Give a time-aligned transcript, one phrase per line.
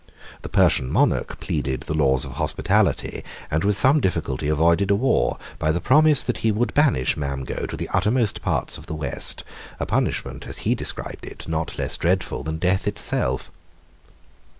[0.41, 5.37] The Persian monarch pleaded the laws of hospitality, and with some difficulty avoided a war,
[5.59, 9.43] by the promise that he would banish Mamgo to the uttermost parts of the West,
[9.79, 13.51] a punishment, as he described it, not less dreadful than death itself.